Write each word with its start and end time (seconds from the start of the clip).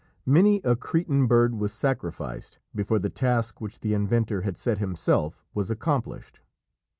Many 0.25 0.61
a 0.63 0.75
Cretan 0.75 1.27
bird 1.27 1.53
was 1.59 1.71
sacrificed 1.71 2.57
before 2.73 2.97
the 2.97 3.11
task 3.11 3.61
which 3.61 3.81
the 3.81 3.93
inventor 3.93 4.41
had 4.41 4.57
set 4.57 4.79
himself 4.79 5.45
was 5.53 5.69
accomplished. 5.69 6.41